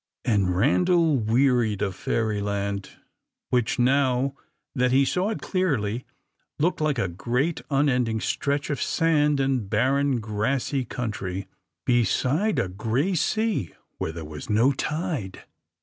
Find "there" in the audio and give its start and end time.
14.11-14.25